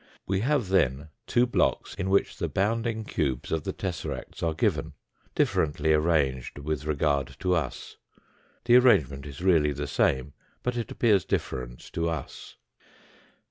We 0.25 0.39
have 0.39 0.69
then 0.69 1.09
two 1.27 1.45
blocks 1.45 1.93
in 1.93 2.09
which 2.09 2.37
the 2.37 2.49
bounding 2.49 3.03
cubes 3.03 3.51
of 3.51 3.65
the 3.65 3.71
tesseracts 3.71 4.41
are 4.41 4.55
given, 4.55 4.93
differently 5.35 5.93
arranged 5.93 6.57
with 6.57 6.85
regard 6.85 7.35
to 7.41 7.53
us 7.53 7.97
the 8.65 8.77
arrange 8.77 9.09
ment 9.09 9.27
is 9.27 9.41
really 9.41 9.73
the 9.73 9.85
same, 9.85 10.33
but 10.63 10.75
it 10.75 10.89
appears 10.89 11.23
different 11.23 11.81
to 11.93 12.09
us. 12.09 12.55